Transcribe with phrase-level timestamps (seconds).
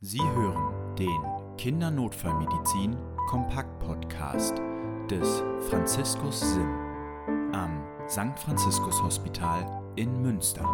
[0.00, 2.98] Sie hören den Kindernotfallmedizin
[3.28, 4.58] Kompakt Podcast
[5.10, 6.68] des Franziskus Sim
[7.54, 8.38] am St.
[8.38, 10.64] Franziskus Hospital in Münster.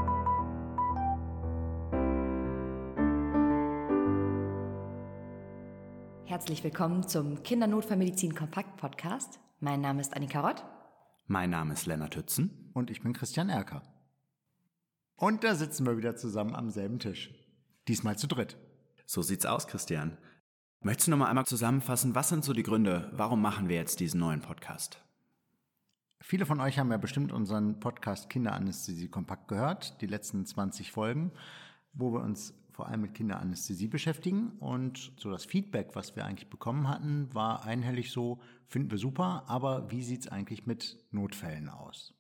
[6.25, 9.39] Herzlich willkommen zum Kindernotfallmedizin Kompakt Podcast.
[9.61, 10.65] Mein Name ist Annika Rott.
[11.29, 12.73] Mein Name ist Lennart Hützen.
[12.75, 13.83] Und ich bin Christian Erker.
[15.15, 17.33] Und da sitzen wir wieder zusammen am selben Tisch.
[17.87, 18.57] Diesmal zu dritt.
[19.13, 20.17] So sieht's aus, Christian.
[20.81, 24.01] Möchtest du noch mal einmal zusammenfassen, was sind so die Gründe, warum machen wir jetzt
[24.01, 25.05] diesen neuen Podcast?
[26.23, 31.31] Viele von euch haben ja bestimmt unseren Podcast Kinderanästhesie kompakt gehört, die letzten 20 Folgen,
[31.93, 34.53] wo wir uns vor allem mit Kinderanästhesie beschäftigen.
[34.61, 39.45] Und so das Feedback, was wir eigentlich bekommen hatten, war einhellig so, finden wir super,
[39.47, 42.15] aber wie sieht's eigentlich mit Notfällen aus?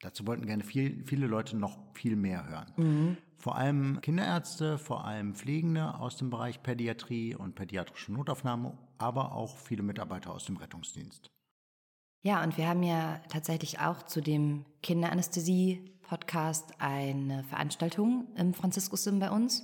[0.00, 2.72] Dazu wollten gerne viel, viele Leute noch viel mehr hören.
[2.76, 3.16] Mhm.
[3.36, 9.56] Vor allem Kinderärzte, vor allem Pflegende aus dem Bereich Pädiatrie und pädiatrische Notaufnahme, aber auch
[9.56, 11.30] viele Mitarbeiter aus dem Rettungsdienst.
[12.22, 19.30] Ja, und wir haben ja tatsächlich auch zu dem Kinderanästhesie-Podcast eine Veranstaltung im Franziskus-Sim bei
[19.30, 19.62] uns.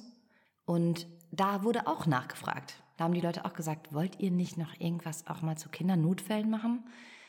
[0.66, 2.82] Und da wurde auch nachgefragt.
[2.98, 6.50] Da haben die Leute auch gesagt, wollt ihr nicht noch irgendwas auch mal zu Kindernotfällen
[6.50, 6.84] machen?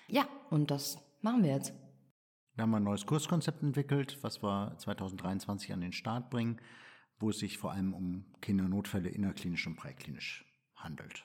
[0.10, 1.74] Ja, und das machen wir jetzt.
[2.62, 6.62] Wir haben ein neues Kurskonzept entwickelt, was wir 2023 an den Start bringen,
[7.18, 10.46] wo es sich vor allem um Kindernotfälle innerklinisch und präklinisch
[10.76, 11.24] handelt.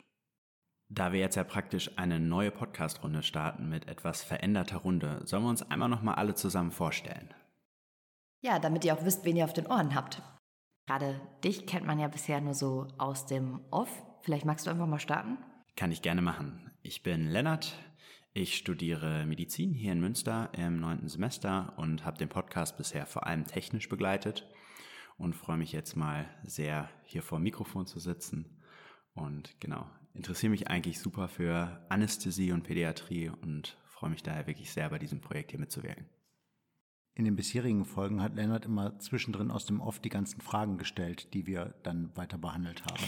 [0.88, 5.50] Da wir jetzt ja praktisch eine neue Podcast-Runde starten mit etwas veränderter Runde, sollen wir
[5.50, 7.34] uns einmal nochmal alle zusammen vorstellen.
[8.40, 10.22] Ja, damit ihr auch wisst, wen ihr auf den Ohren habt.
[10.86, 13.90] Gerade dich kennt man ja bisher nur so aus dem Off.
[14.22, 15.36] Vielleicht magst du einfach mal starten?
[15.76, 16.70] Kann ich gerne machen.
[16.80, 17.76] Ich bin Lennart,
[18.36, 23.26] ich studiere Medizin hier in Münster im neunten Semester und habe den Podcast bisher vor
[23.26, 24.46] allem technisch begleitet
[25.16, 28.60] und freue mich jetzt mal sehr, hier vor dem Mikrofon zu sitzen.
[29.14, 34.70] Und genau, interessiere mich eigentlich super für Anästhesie und Pädiatrie und freue mich daher wirklich
[34.70, 36.06] sehr, bei diesem Projekt hier mitzuwirken.
[37.14, 41.32] In den bisherigen Folgen hat Lennart immer zwischendrin aus dem Off die ganzen Fragen gestellt,
[41.32, 43.04] die wir dann weiter behandelt haben.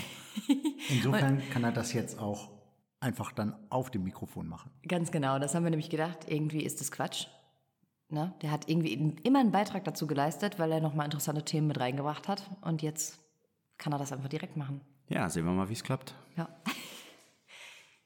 [0.88, 2.57] Insofern kann er das jetzt auch
[3.00, 4.70] einfach dann auf dem Mikrofon machen.
[4.86, 6.26] Ganz genau, das haben wir nämlich gedacht.
[6.28, 7.26] Irgendwie ist das Quatsch.
[8.08, 8.34] Ne?
[8.42, 12.26] Der hat irgendwie immer einen Beitrag dazu geleistet, weil er nochmal interessante Themen mit reingebracht
[12.26, 12.42] hat.
[12.62, 13.20] Und jetzt
[13.76, 14.80] kann er das einfach direkt machen.
[15.08, 16.14] Ja, sehen wir mal, wie es klappt.
[16.36, 16.48] Ja.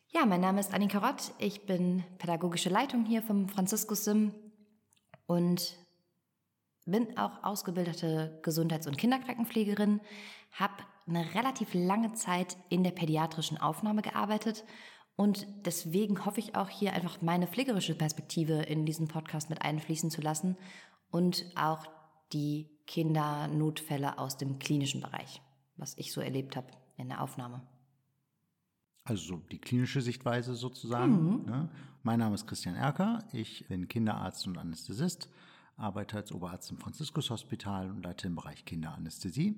[0.08, 1.32] Ja, mein Name ist Annika Rott.
[1.38, 4.34] Ich bin pädagogische Leitung hier vom Franziskus Sim
[5.26, 5.76] und
[6.84, 10.00] bin auch ausgebildete Gesundheits- und Kinderkrankenpflegerin,
[10.52, 10.75] habe
[11.06, 14.64] eine relativ lange Zeit in der pädiatrischen Aufnahme gearbeitet
[15.16, 20.10] und deswegen hoffe ich auch hier einfach meine pflegerische Perspektive in diesen Podcast mit einfließen
[20.10, 20.56] zu lassen
[21.10, 21.86] und auch
[22.32, 25.42] die Kindernotfälle aus dem klinischen Bereich,
[25.76, 27.62] was ich so erlebt habe in der Aufnahme.
[29.04, 31.40] Also die klinische Sichtweise sozusagen.
[31.40, 31.44] Mhm.
[31.44, 31.69] Ne?
[32.02, 35.28] Mein Name ist Christian Erker, ich bin Kinderarzt und Anästhesist,
[35.76, 39.56] arbeite als Oberarzt im Franziskus Hospital und leite im Bereich Kinderanästhesie.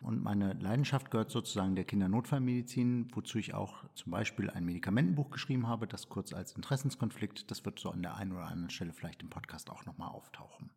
[0.00, 5.66] Und meine Leidenschaft gehört sozusagen der Kindernotfallmedizin, wozu ich auch zum Beispiel ein Medikamentenbuch geschrieben
[5.66, 9.22] habe, das kurz als Interessenskonflikt, das wird so an der einen oder anderen Stelle vielleicht
[9.22, 10.70] im Podcast auch nochmal auftauchen.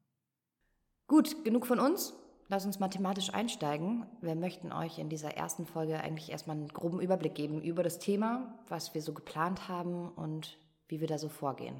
[1.07, 2.13] Gut, genug von uns.
[2.47, 4.05] Lass uns mathematisch einsteigen.
[4.21, 7.99] Wir möchten euch in dieser ersten Folge eigentlich erstmal einen groben Überblick geben über das
[7.99, 11.75] Thema, was wir so geplant haben und wie wir da so vorgehen.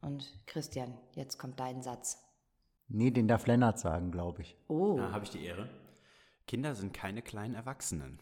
[0.00, 2.22] Und Christian, jetzt kommt dein Satz.
[2.88, 4.56] Nee, den darf Lennart sagen, glaube ich.
[4.68, 4.98] Oh.
[4.98, 5.68] Da habe ich die Ehre.
[6.46, 8.18] Kinder sind keine kleinen Erwachsenen.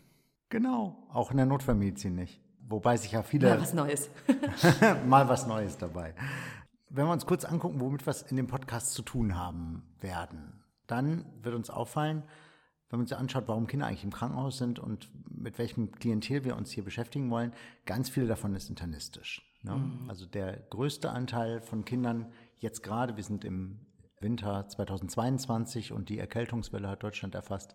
[0.48, 2.40] Genau, auch in der Notfallmedizin nicht.
[2.68, 3.48] Wobei sich ja viele.
[3.48, 4.10] Mal was Neues.
[5.06, 6.14] mal was Neues dabei.
[6.88, 10.62] Wenn wir uns kurz angucken, womit wir es in dem Podcast zu tun haben werden,
[10.86, 12.22] dann wird uns auffallen,
[12.90, 16.56] wenn man sich anschaut, warum Kinder eigentlich im Krankenhaus sind und mit welchem Klientel wir
[16.56, 17.54] uns hier beschäftigen wollen,
[17.86, 19.42] ganz viele davon ist internistisch.
[19.62, 19.76] Ne?
[19.76, 20.10] Mhm.
[20.10, 23.80] Also der größte Anteil von Kindern, jetzt gerade, wir sind im
[24.20, 27.74] Winter 2022 und die Erkältungswelle hat Deutschland erfasst,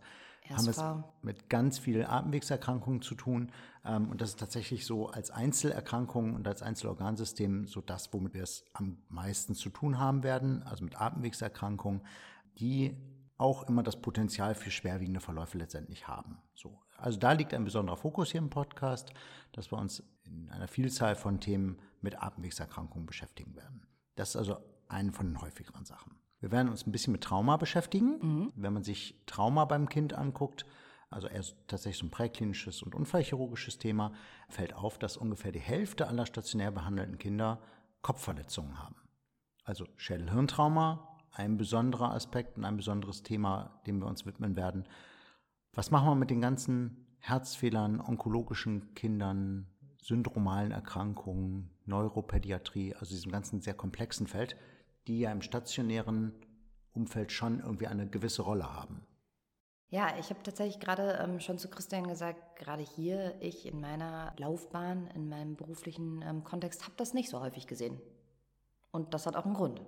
[0.56, 0.82] haben es
[1.22, 3.52] mit ganz vielen Atemwegserkrankungen zu tun.
[3.86, 8.44] Ähm, und das ist tatsächlich so als Einzelerkrankung und als Einzelorgansystem so das, womit wir
[8.44, 12.02] es am meisten zu tun haben werden, also mit Atemwegserkrankungen,
[12.60, 12.96] die
[13.38, 16.40] auch immer das Potenzial für schwerwiegende Verläufe letztendlich haben.
[16.54, 16.80] So.
[16.98, 19.12] Also da liegt ein besonderer Fokus hier im Podcast,
[19.52, 23.86] dass wir uns in einer Vielzahl von Themen mit Atemwegserkrankungen beschäftigen werden.
[24.16, 24.58] Das ist also
[24.88, 26.18] eine von den häufigeren Sachen.
[26.40, 28.20] Wir werden uns ein bisschen mit Trauma beschäftigen.
[28.22, 28.54] Mhm.
[28.56, 30.66] Wenn man sich Trauma beim Kind anguckt,
[31.10, 34.12] also erst tatsächlich so ein präklinisches und unfallchirurgisches Thema,
[34.50, 37.62] fällt auf, dass ungefähr die Hälfte aller stationär behandelten Kinder
[38.02, 38.96] Kopfverletzungen haben.
[39.64, 44.88] Also Schädel-Hirntrauma, ein besonderer Aspekt und ein besonderes Thema, dem wir uns widmen werden.
[45.74, 49.68] Was machen wir mit den ganzen Herzfehlern, onkologischen Kindern,
[50.02, 54.56] syndromalen Erkrankungen, Neuropädiatrie, also diesem ganzen sehr komplexen Feld,
[55.08, 56.34] die ja im stationären
[56.94, 59.06] Umfeld schon irgendwie eine gewisse Rolle haben.
[59.90, 64.34] Ja, ich habe tatsächlich gerade ähm, schon zu Christian gesagt, gerade hier, ich in meiner
[64.38, 68.02] Laufbahn, in meinem beruflichen ähm, Kontext, habe das nicht so häufig gesehen.
[68.92, 69.82] Und das hat auch einen Grund.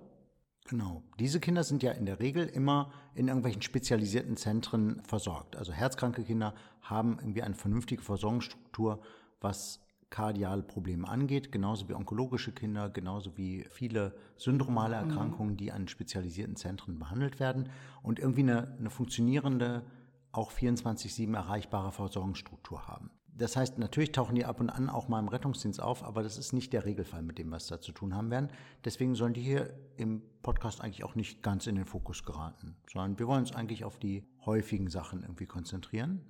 [0.64, 1.02] Genau.
[1.18, 5.56] Diese Kinder sind ja in der Regel immer in irgendwelchen spezialisierten Zentren versorgt.
[5.56, 9.02] Also herzkranke Kinder haben irgendwie eine vernünftige Versorgungsstruktur,
[9.40, 15.08] was kardiale Probleme angeht, genauso wie onkologische Kinder, genauso wie viele syndromale mhm.
[15.10, 17.70] Erkrankungen, die an spezialisierten Zentren behandelt werden
[18.02, 19.84] und irgendwie eine, eine funktionierende,
[20.32, 23.10] auch 24-7 erreichbare Versorgungsstruktur haben.
[23.40, 26.36] Das heißt, natürlich tauchen die ab und an auch mal im Rettungsdienst auf, aber das
[26.36, 28.50] ist nicht der Regelfall, mit dem wir es da zu tun haben werden.
[28.84, 33.18] Deswegen sollen die hier im Podcast eigentlich auch nicht ganz in den Fokus geraten, sondern
[33.18, 36.20] wir wollen uns eigentlich auf die häufigen Sachen irgendwie konzentrieren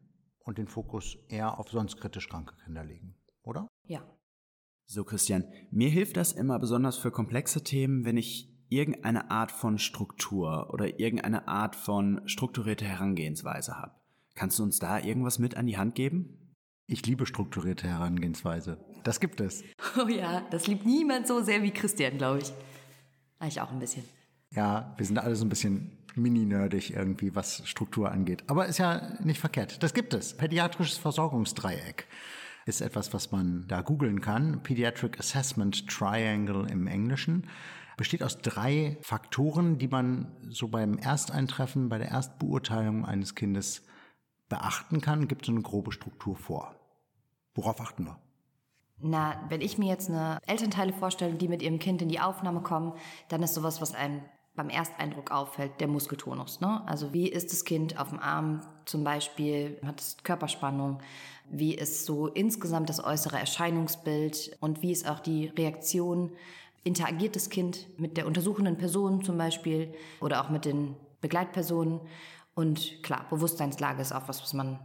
[0.45, 3.17] und den Fokus eher auf sonst kritisch kranke Kinder legen,
[3.51, 3.69] oder?
[3.87, 4.03] Ja.
[4.87, 9.79] So, Christian, mir hilft das immer besonders für komplexe Themen, wenn ich irgendeine Art von
[9.79, 13.95] Struktur oder irgendeine Art von strukturierter Herangehensweise habe.
[14.35, 16.55] Kannst du uns da irgendwas mit an die Hand geben?
[16.87, 18.79] Ich liebe strukturierte Herangehensweise.
[19.05, 19.63] Das gibt es.
[20.01, 22.53] Oh ja, das liebt niemand so sehr wie Christian, glaube ich.
[23.47, 24.05] Ich auch ein bisschen.
[24.55, 28.45] Ja, wir sind alle so ein bisschen mini-nerdig irgendwie, was Struktur angeht.
[28.49, 29.83] Aber ist ja nicht verkehrt.
[29.83, 30.37] Das gibt es.
[30.37, 32.07] Pädiatrisches Versorgungsdreieck
[32.67, 34.63] ist etwas, was man da googeln kann.
[34.63, 37.49] Pediatric Assessment Triangle im Englischen.
[37.97, 43.85] Besteht aus drei Faktoren, die man so beim Ersteintreffen, bei der Erstbeurteilung eines Kindes
[44.49, 45.29] beachten kann.
[45.29, 46.75] Gibt so eine grobe Struktur vor.
[47.55, 48.19] Worauf achten wir?
[49.03, 52.61] Na, wenn ich mir jetzt eine Elternteile vorstelle, die mit ihrem Kind in die Aufnahme
[52.61, 52.93] kommen,
[53.29, 54.23] dann ist sowas, was einem
[54.61, 56.61] beim Ersteindruck auffällt, der Muskeltonus.
[56.61, 56.87] Ne?
[56.87, 60.99] Also wie ist das Kind auf dem Arm zum Beispiel, hat es Körperspannung,
[61.51, 66.33] wie ist so insgesamt das äußere Erscheinungsbild und wie ist auch die Reaktion,
[66.85, 72.01] interagiert das Kind mit der untersuchenden Person zum Beispiel oder auch mit den Begleitpersonen.
[72.55, 74.79] Und klar, Bewusstseinslage ist auch was, was man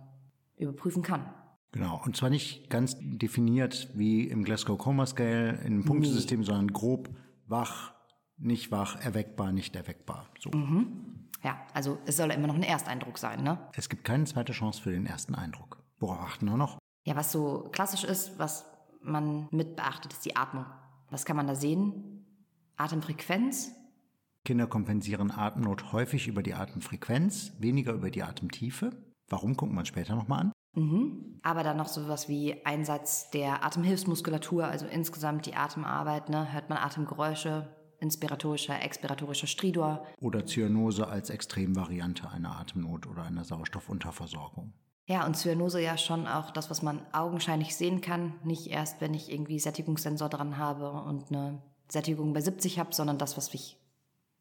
[0.55, 1.25] überprüfen kann.
[1.73, 6.45] Genau, und zwar nicht ganz definiert wie im Glasgow Coma Scale in einem Punktesystem, nee.
[6.45, 7.09] sondern grob
[7.47, 7.94] wach,
[8.37, 10.27] nicht wach, erweckbar, nicht erweckbar.
[10.39, 10.51] So.
[10.51, 11.29] Mhm.
[11.43, 13.59] Ja, also es soll immer noch ein Ersteindruck sein, ne?
[13.75, 15.83] Es gibt keine zweite Chance für den ersten Eindruck.
[15.99, 16.79] Worauf achten wir noch?
[17.03, 18.65] Ja, was so klassisch ist, was
[19.01, 20.65] man mit beachtet, ist die Atmung.
[21.09, 22.25] Was kann man da sehen?
[22.77, 23.71] Atemfrequenz.
[24.43, 28.91] Kinder kompensieren Atemnot häufig über die Atemfrequenz, weniger über die Atemtiefe.
[29.27, 30.51] Warum gucken wir uns später nochmal an?
[30.75, 31.39] Mhm.
[31.41, 36.29] Aber dann noch sowas wie Einsatz der Atemhilfsmuskulatur, also insgesamt die Atemarbeit.
[36.29, 36.51] Ne?
[36.53, 37.67] Hört man Atemgeräusche,
[38.05, 40.05] inspiratorischer, expiratorischer Stridor.
[40.21, 44.73] Oder Zyanose als Extremvariante einer Atemnot oder einer Sauerstoffunterversorgung.
[45.07, 48.33] Ja, und Zyanose ja schon auch das, was man augenscheinlich sehen kann.
[48.43, 53.17] Nicht erst, wenn ich irgendwie Sättigungssensor dran habe und eine Sättigung bei 70 habe, sondern
[53.17, 53.77] das, was ich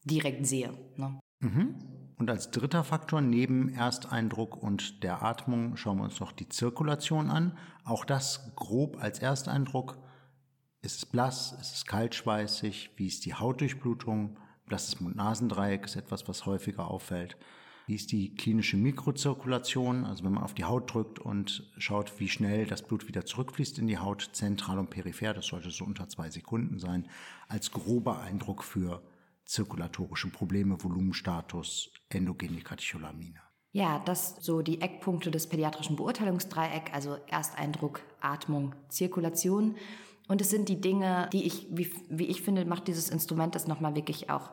[0.04, 0.72] direkt sehe.
[0.96, 1.18] Ne?
[1.40, 1.74] Mhm.
[2.16, 7.28] Und als dritter Faktor neben Ersteindruck und der Atmung schauen wir uns noch die Zirkulation
[7.28, 7.58] an.
[7.84, 9.98] Auch das grob als Ersteindruck.
[10.84, 11.56] Ist es blass?
[11.58, 12.90] Ist es kaltschweißig?
[12.96, 14.36] Wie ist die Hautdurchblutung?
[14.66, 17.38] Blasses Mund-Nasendreieck ist etwas, was häufiger auffällt.
[17.86, 20.04] Wie ist die klinische Mikrozirkulation?
[20.04, 23.78] Also wenn man auf die Haut drückt und schaut, wie schnell das Blut wieder zurückfließt
[23.78, 27.08] in die Haut, zentral und peripher, das sollte so unter zwei Sekunden sein,
[27.48, 29.02] als grober Eindruck für
[29.46, 33.40] zirkulatorische Probleme, Volumenstatus, endogene Katecholamine.
[33.72, 39.76] Ja, das so die Eckpunkte des pädiatrischen Beurteilungsdreieck, also Ersteindruck, Atmung, Zirkulation.
[40.28, 43.66] Und es sind die Dinge, die ich, wie, wie ich finde, macht dieses Instrument das
[43.66, 44.50] nochmal wirklich auch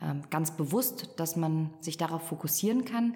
[0.00, 3.14] ähm, ganz bewusst, dass man sich darauf fokussieren kann.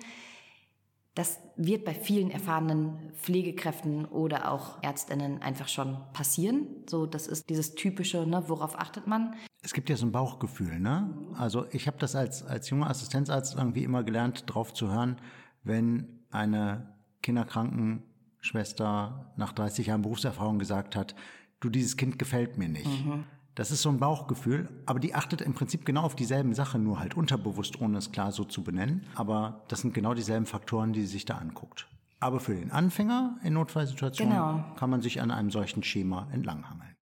[1.15, 6.67] Das wird bei vielen erfahrenen Pflegekräften oder auch Ärztinnen einfach schon passieren.
[6.87, 9.35] So, das ist dieses typische, ne, worauf achtet man?
[9.63, 11.17] Es gibt ja so ein Bauchgefühl, ne?
[11.39, 15.17] Also ich habe das als, als junger Assistenzarzt irgendwie immer gelernt, drauf zu hören,
[15.65, 21.15] wenn eine Kinderkrankenschwester nach 30 Jahren Berufserfahrung gesagt hat,
[21.61, 23.07] du, dieses Kind gefällt mir nicht.
[23.07, 23.25] Mhm.
[23.55, 27.01] Das ist so ein Bauchgefühl, aber die achtet im Prinzip genau auf dieselben Sachen, nur
[27.01, 29.07] halt unterbewusst, ohne es klar so zu benennen.
[29.15, 31.89] Aber das sind genau dieselben Faktoren, die sie sich da anguckt.
[32.21, 34.75] Aber für den Anfänger in Notfallsituationen genau.
[34.77, 36.95] kann man sich an einem solchen Schema entlanghangeln.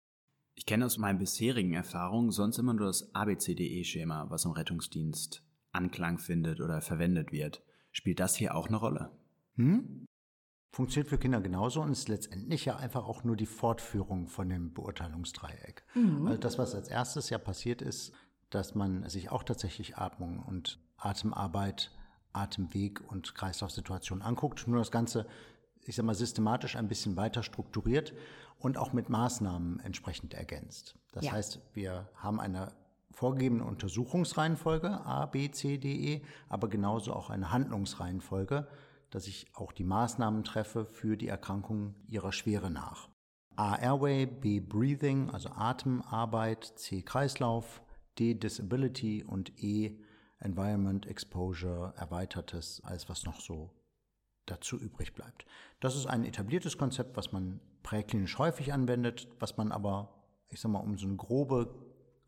[0.55, 6.19] Ich kenne aus meinen bisherigen Erfahrungen sonst immer nur das ABCDE-Schema, was im Rettungsdienst Anklang
[6.19, 7.63] findet oder verwendet wird.
[7.91, 9.11] Spielt das hier auch eine Rolle?
[9.55, 10.05] Hm?
[10.73, 14.73] Funktioniert für Kinder genauso und ist letztendlich ja einfach auch nur die Fortführung von dem
[14.73, 15.83] Beurteilungsdreieck.
[15.93, 16.27] Mhm.
[16.27, 18.11] Also das, was als erstes ja passiert ist,
[18.49, 21.91] dass man sich auch tatsächlich Atmung und Atemarbeit,
[22.33, 24.67] Atemweg und Kreislaufsituation anguckt.
[24.67, 25.27] Nur das Ganze
[25.85, 28.13] ich sag mal, systematisch ein bisschen weiter strukturiert
[28.59, 30.95] und auch mit Maßnahmen entsprechend ergänzt.
[31.11, 31.33] Das Ja.
[31.33, 32.73] heißt, wir haben eine
[33.11, 38.67] vorgegebene Untersuchungsreihenfolge A, B, C, D, E, aber genauso auch eine Handlungsreihenfolge,
[39.13, 43.09] dass ich auch die Maßnahmen treffe für die Erkrankung ihrer Schwere nach.
[43.55, 47.83] A, Airway, B, Breathing, also Atemarbeit, C, Kreislauf,
[48.17, 49.99] D, Disability und E,
[50.39, 53.69] Environment, Exposure, Erweitertes, alles was noch so
[54.47, 55.45] dazu übrig bleibt.
[55.79, 60.71] Das ist ein etabliertes Konzept, was man präklinisch häufig anwendet, was man aber, ich sag
[60.71, 61.75] mal, um so eine grobe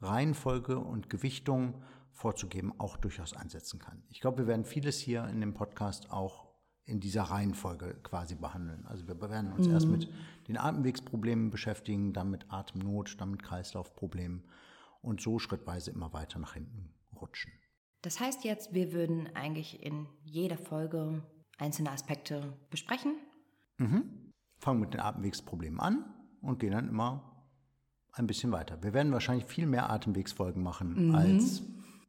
[0.01, 4.03] Reihenfolge und Gewichtung vorzugeben, auch durchaus einsetzen kann.
[4.09, 6.54] Ich glaube, wir werden vieles hier in dem Podcast auch
[6.85, 8.85] in dieser Reihenfolge quasi behandeln.
[8.85, 10.07] Also wir werden uns erst mit
[10.47, 14.43] den Atemwegsproblemen beschäftigen, dann mit Atemnot, dann mit Kreislaufproblemen
[15.01, 17.51] und so schrittweise immer weiter nach hinten rutschen.
[18.01, 21.23] Das heißt jetzt, wir würden eigentlich in jeder Folge
[21.57, 23.15] einzelne Aspekte besprechen.
[24.59, 26.05] fangen mit den Atemwegsproblemen an
[26.41, 27.31] und gehen dann immer
[28.11, 28.81] ein bisschen weiter.
[28.83, 31.63] Wir werden wahrscheinlich viel mehr Atemwegsfolgen machen als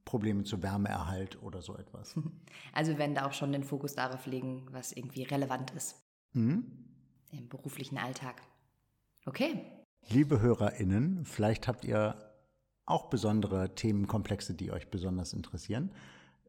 [0.06, 2.14] Probleme zu Wärmeerhalt oder so etwas.
[2.72, 5.96] Also wir werden da auch schon den Fokus darauf legen, was irgendwie relevant ist
[6.32, 6.64] Mhm.
[7.32, 8.40] im beruflichen Alltag.
[9.26, 9.62] Okay,
[10.08, 12.16] Liebe HörerInnen, vielleicht habt ihr
[12.84, 15.90] auch besondere Themenkomplexe, die euch besonders interessieren.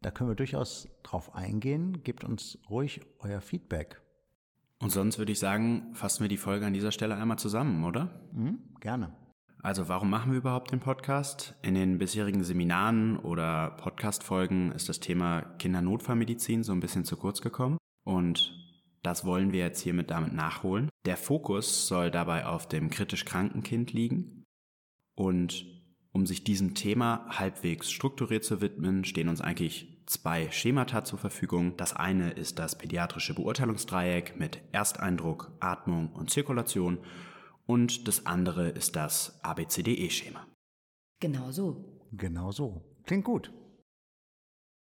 [0.03, 2.03] Da können wir durchaus drauf eingehen.
[2.03, 3.99] Gebt uns ruhig euer Feedback.
[4.79, 8.21] Und sonst würde ich sagen, fassen wir die Folge an dieser Stelle einmal zusammen, oder?
[8.31, 9.11] Mhm, gerne.
[9.61, 11.55] Also warum machen wir überhaupt den Podcast?
[11.61, 17.41] In den bisherigen Seminaren oder Podcast-Folgen ist das Thema Kindernotfallmedizin so ein bisschen zu kurz
[17.41, 18.53] gekommen und
[19.01, 20.89] das wollen wir jetzt hiermit damit nachholen.
[21.05, 24.43] Der Fokus soll dabei auf dem kritisch kranken Kind liegen
[25.15, 25.65] und
[26.11, 31.77] um sich diesem Thema halbwegs strukturiert zu widmen, stehen uns eigentlich zwei Schemata zur Verfügung.
[31.77, 36.99] Das eine ist das pädiatrische Beurteilungsdreieck mit Ersteindruck, Atmung und Zirkulation
[37.67, 40.47] und das andere ist das ABCDE-Schema.
[41.19, 41.83] genau so.
[42.13, 42.81] Genau so.
[43.03, 43.51] Klingt gut.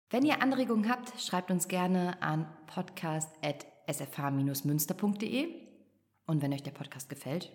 [0.09, 5.67] Wenn ihr Anregungen habt, schreibt uns gerne an podcast.sfh-münster.de.
[6.25, 7.51] Und wenn euch der Podcast gefällt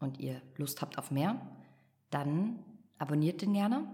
[0.00, 1.38] und ihr Lust habt auf mehr,
[2.10, 2.64] dann
[2.98, 3.86] abonniert den gerne.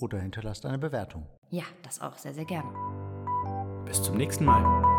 [0.00, 1.26] Oder hinterlasst eine Bewertung.
[1.50, 2.70] Ja, das auch sehr, sehr gerne.
[3.84, 4.95] Bis zum nächsten Mal.